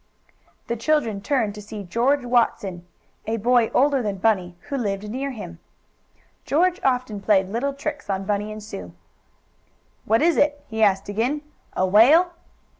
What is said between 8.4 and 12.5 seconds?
and Sue. "What is it?" he asked again. "A whale?"